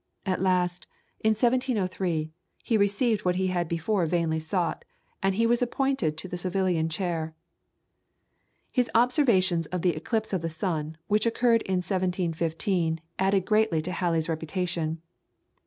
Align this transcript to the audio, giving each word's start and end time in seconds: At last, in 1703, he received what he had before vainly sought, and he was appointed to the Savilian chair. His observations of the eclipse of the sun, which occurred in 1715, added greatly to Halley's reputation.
At 0.25 0.41
last, 0.41 0.87
in 1.19 1.33
1703, 1.35 2.31
he 2.63 2.75
received 2.75 3.23
what 3.23 3.35
he 3.35 3.49
had 3.53 3.67
before 3.67 4.07
vainly 4.07 4.39
sought, 4.39 4.83
and 5.21 5.35
he 5.35 5.45
was 5.45 5.61
appointed 5.61 6.17
to 6.17 6.27
the 6.27 6.37
Savilian 6.39 6.89
chair. 6.89 7.35
His 8.71 8.89
observations 8.95 9.67
of 9.67 9.83
the 9.83 9.95
eclipse 9.95 10.33
of 10.33 10.41
the 10.41 10.49
sun, 10.49 10.97
which 11.05 11.27
occurred 11.27 11.61
in 11.67 11.75
1715, 11.83 12.99
added 13.19 13.45
greatly 13.45 13.79
to 13.83 13.91
Halley's 13.91 14.27
reputation. 14.27 14.99